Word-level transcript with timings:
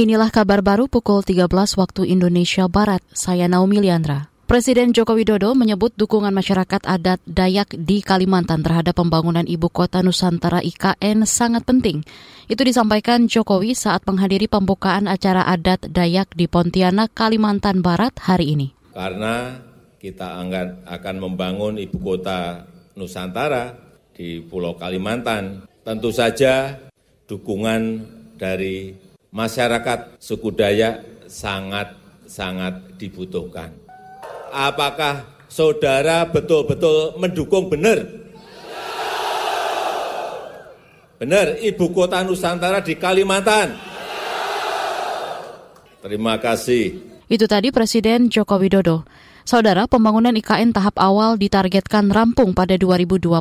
Inilah 0.00 0.32
kabar 0.32 0.64
baru 0.64 0.88
pukul 0.88 1.20
13 1.20 1.44
waktu 1.76 2.08
Indonesia 2.08 2.64
Barat. 2.72 3.04
Saya 3.12 3.52
Naomi 3.52 3.84
Liandra. 3.84 4.32
Presiden 4.48 4.96
Joko 4.96 5.12
Widodo 5.12 5.52
menyebut 5.52 5.92
dukungan 5.92 6.32
masyarakat 6.32 6.88
adat 6.88 7.20
Dayak 7.28 7.76
di 7.76 8.00
Kalimantan 8.00 8.64
terhadap 8.64 8.96
pembangunan 8.96 9.44
ibu 9.44 9.68
kota 9.68 10.00
Nusantara 10.00 10.64
IKN 10.64 11.28
sangat 11.28 11.68
penting. 11.68 12.00
Itu 12.48 12.64
disampaikan 12.64 13.28
Jokowi 13.28 13.76
saat 13.76 14.08
menghadiri 14.08 14.48
pembukaan 14.48 15.04
acara 15.04 15.44
adat 15.44 15.92
Dayak 15.92 16.32
di 16.32 16.48
Pontianak, 16.48 17.12
Kalimantan 17.12 17.84
Barat 17.84 18.16
hari 18.24 18.56
ini. 18.56 18.72
Karena 18.96 19.60
kita 20.00 20.40
akan 20.88 21.16
membangun 21.20 21.76
ibu 21.76 22.00
kota 22.00 22.64
Nusantara 22.96 23.76
di 24.16 24.40
Pulau 24.40 24.80
Kalimantan, 24.80 25.68
tentu 25.84 26.08
saja 26.08 26.72
dukungan 27.28 28.00
dari 28.40 29.09
masyarakat 29.30 30.18
suku 30.18 30.50
Dayak 30.54 31.26
sangat-sangat 31.30 32.98
dibutuhkan. 32.98 33.70
Apakah 34.50 35.46
saudara 35.46 36.26
betul-betul 36.26 37.18
mendukung 37.18 37.70
benar? 37.70 38.02
Benar, 41.20 41.60
ibu 41.60 41.92
kota 41.92 42.24
Nusantara 42.24 42.80
di 42.80 42.96
Kalimantan. 42.96 43.76
Terima 46.00 46.40
kasih. 46.40 46.96
Itu 47.28 47.44
tadi 47.44 47.68
Presiden 47.68 48.32
Joko 48.32 48.56
Widodo. 48.56 49.04
Saudara, 49.50 49.90
pembangunan 49.90 50.30
IKN 50.30 50.70
tahap 50.70 50.94
awal 50.94 51.34
ditargetkan 51.34 52.06
rampung 52.14 52.54
pada 52.54 52.78
2024. 52.78 53.34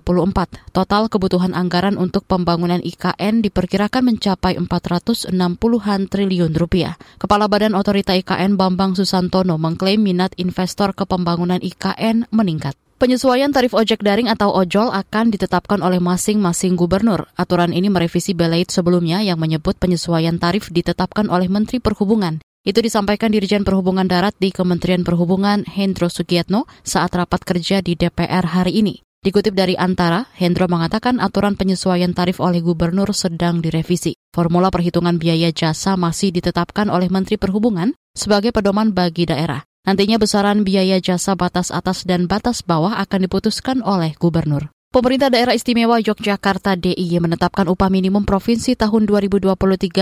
Total 0.74 1.06
kebutuhan 1.06 1.54
anggaran 1.54 2.02
untuk 2.02 2.26
pembangunan 2.26 2.82
IKN 2.82 3.46
diperkirakan 3.46 4.10
mencapai 4.10 4.58
460-an 4.58 6.02
triliun 6.10 6.58
rupiah. 6.58 6.98
Kepala 7.22 7.46
Badan 7.46 7.78
Otorita 7.78 8.18
IKN 8.18 8.58
Bambang 8.58 8.98
Susantono 8.98 9.62
mengklaim 9.62 10.02
minat 10.02 10.34
investor 10.42 10.98
ke 10.98 11.06
pembangunan 11.06 11.62
IKN 11.62 12.26
meningkat. 12.34 12.74
Penyesuaian 12.98 13.54
tarif 13.54 13.78
ojek 13.78 14.02
daring 14.02 14.34
atau 14.34 14.50
ojol 14.50 14.90
akan 14.90 15.30
ditetapkan 15.30 15.78
oleh 15.86 16.02
masing-masing 16.02 16.74
gubernur. 16.74 17.30
Aturan 17.38 17.70
ini 17.70 17.86
merevisi 17.86 18.34
belait 18.34 18.74
sebelumnya 18.74 19.22
yang 19.22 19.38
menyebut 19.38 19.78
penyesuaian 19.78 20.42
tarif 20.42 20.74
ditetapkan 20.74 21.30
oleh 21.30 21.46
Menteri 21.46 21.78
Perhubungan. 21.78 22.42
Itu 22.70 22.86
disampaikan 22.86 23.34
Dirjen 23.34 23.66
Perhubungan 23.66 24.06
Darat 24.06 24.38
di 24.38 24.54
Kementerian 24.54 25.02
Perhubungan 25.02 25.66
Hendro 25.66 26.06
Sugiatno 26.06 26.70
saat 26.86 27.10
rapat 27.18 27.42
kerja 27.42 27.82
di 27.82 27.98
DPR 27.98 28.46
hari 28.46 28.86
ini. 28.86 29.02
Dikutip 29.26 29.58
dari 29.58 29.74
Antara, 29.74 30.30
Hendro 30.38 30.70
mengatakan 30.70 31.18
aturan 31.18 31.58
penyesuaian 31.58 32.14
tarif 32.14 32.38
oleh 32.38 32.62
gubernur 32.62 33.10
sedang 33.10 33.66
direvisi. 33.66 34.14
Formula 34.30 34.70
perhitungan 34.70 35.18
biaya 35.18 35.50
jasa 35.50 35.98
masih 35.98 36.30
ditetapkan 36.30 36.94
oleh 36.94 37.10
Menteri 37.10 37.42
Perhubungan 37.42 37.98
sebagai 38.14 38.54
pedoman 38.54 38.94
bagi 38.94 39.26
daerah. 39.26 39.66
Nantinya 39.90 40.22
besaran 40.22 40.62
biaya 40.62 41.02
jasa 41.02 41.34
batas 41.34 41.74
atas 41.74 42.06
dan 42.06 42.30
batas 42.30 42.62
bawah 42.62 43.02
akan 43.02 43.26
diputuskan 43.26 43.82
oleh 43.82 44.14
gubernur. 44.14 44.70
Pemerintah 44.90 45.30
Daerah 45.30 45.54
Istimewa 45.54 46.02
Yogyakarta 46.02 46.74
DIY 46.74 47.22
menetapkan 47.22 47.70
upah 47.70 47.94
minimum 47.94 48.26
provinsi 48.26 48.74
tahun 48.74 49.06
2023 49.06 49.54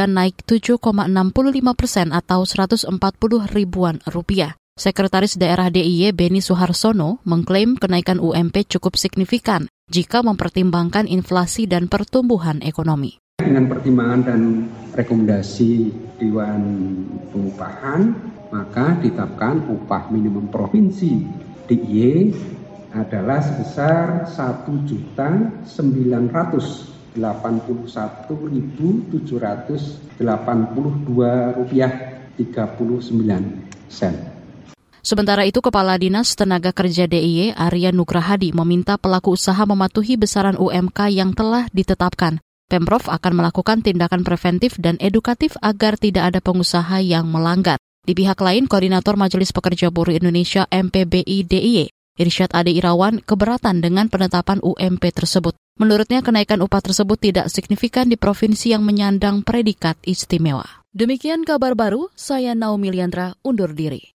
naik 0.07 0.47
7,65 0.47 0.79
persen 1.75 2.15
atau 2.15 2.47
140 2.47 2.95
ribuan 3.51 3.99
rupiah. 4.07 4.55
Sekretaris 4.79 5.35
Daerah 5.35 5.67
DIY 5.67 6.15
Beni 6.15 6.39
Suharsono 6.39 7.19
mengklaim 7.27 7.75
kenaikan 7.75 8.23
UMP 8.23 8.63
cukup 8.63 8.95
signifikan 8.95 9.67
jika 9.91 10.23
mempertimbangkan 10.23 11.03
inflasi 11.11 11.67
dan 11.67 11.91
pertumbuhan 11.91 12.63
ekonomi. 12.63 13.19
Dengan 13.43 13.67
pertimbangan 13.67 14.21
dan 14.23 14.71
rekomendasi 14.95 15.91
Dewan 16.15 16.63
Pengupahan, 17.35 18.15
maka 18.55 18.95
ditetapkan 19.03 19.67
upah 19.67 20.07
minimum 20.15 20.47
provinsi 20.47 21.27
DIY 21.67 22.55
adalah 22.97 23.37
sebesar 23.41 24.25
satu 24.25 24.81
juta 24.89 25.61
sembilan 25.61 26.33
ratus 26.33 26.89
delapan 27.13 27.61
puluh 27.61 27.85
satu 27.89 28.49
ribu 28.49 29.05
tujuh 29.09 29.37
ratus 29.41 30.01
delapan 30.17 30.69
puluh 30.73 30.93
dua 31.05 31.53
rupiah 31.53 32.21
tiga 32.37 32.69
puluh 32.69 33.01
sembilan 33.01 33.41
sen. 33.89 34.15
Sementara 35.01 35.47
itu, 35.47 35.63
Kepala 35.63 35.95
Dinas 35.95 36.35
Tenaga 36.35 36.75
Kerja 36.75 37.07
DIY 37.07 37.55
Arya 37.55 37.95
Nugrahadi 37.95 38.51
meminta 38.51 38.99
pelaku 38.99 39.39
usaha 39.39 39.63
mematuhi 39.63 40.19
besaran 40.19 40.59
UMK 40.59 41.07
yang 41.15 41.31
telah 41.31 41.63
ditetapkan. 41.71 42.43
Pemprov 42.67 43.07
akan 43.07 43.33
melakukan 43.39 43.79
tindakan 43.79 44.27
preventif 44.27 44.75
dan 44.75 44.99
edukatif 44.99 45.55
agar 45.63 45.95
tidak 45.95 46.35
ada 46.35 46.39
pengusaha 46.43 46.99
yang 46.99 47.31
melanggar. 47.31 47.79
Di 48.03 48.11
pihak 48.11 48.35
lain, 48.43 48.67
Koordinator 48.67 49.15
Majelis 49.15 49.55
Pekerja 49.55 49.87
Buruh 49.87 50.11
Indonesia 50.11 50.67
MPBI 50.67 51.47
DIY 51.47 51.96
Irsyad 52.17 52.51
Ade 52.51 52.73
Irawan 52.73 53.23
keberatan 53.23 53.79
dengan 53.79 54.11
penetapan 54.11 54.59
UMP 54.59 55.13
tersebut. 55.13 55.55
Menurutnya 55.77 56.25
kenaikan 56.25 56.59
upah 56.65 56.81
tersebut 56.81 57.21
tidak 57.21 57.53
signifikan 57.53 58.09
di 58.09 58.17
provinsi 58.17 58.73
yang 58.73 58.81
menyandang 58.81 59.45
predikat 59.45 59.95
istimewa. 60.03 60.65
Demikian 60.91 61.45
kabar 61.45 61.77
baru, 61.77 62.09
saya 62.17 62.57
Naomi 62.57 62.89
Liandra 62.89 63.37
undur 63.45 63.77
diri. 63.77 64.01